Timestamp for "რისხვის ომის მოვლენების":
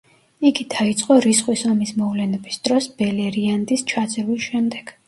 1.27-2.59